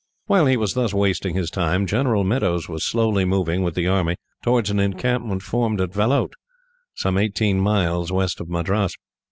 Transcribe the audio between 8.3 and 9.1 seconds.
of Madras.